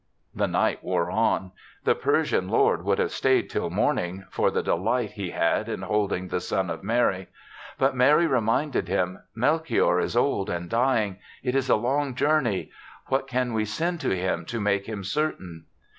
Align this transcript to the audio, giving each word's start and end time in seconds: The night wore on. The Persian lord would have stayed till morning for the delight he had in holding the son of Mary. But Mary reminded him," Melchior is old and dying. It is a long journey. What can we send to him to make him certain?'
The 0.33 0.47
night 0.47 0.83
wore 0.83 1.11
on. 1.11 1.51
The 1.83 1.93
Persian 1.93 2.49
lord 2.49 2.83
would 2.83 2.97
have 2.97 3.11
stayed 3.11 3.51
till 3.51 3.69
morning 3.69 4.25
for 4.31 4.49
the 4.49 4.63
delight 4.63 5.11
he 5.11 5.29
had 5.29 5.69
in 5.69 5.83
holding 5.83 6.27
the 6.29 6.39
son 6.41 6.71
of 6.71 6.83
Mary. 6.83 7.27
But 7.77 7.95
Mary 7.95 8.25
reminded 8.25 8.87
him," 8.87 9.19
Melchior 9.35 9.99
is 9.99 10.17
old 10.17 10.49
and 10.49 10.67
dying. 10.71 11.17
It 11.43 11.53
is 11.53 11.69
a 11.69 11.75
long 11.75 12.15
journey. 12.15 12.71
What 13.09 13.27
can 13.27 13.53
we 13.53 13.63
send 13.63 14.01
to 14.01 14.09
him 14.17 14.43
to 14.45 14.59
make 14.59 14.87
him 14.87 15.03
certain?' 15.03 15.65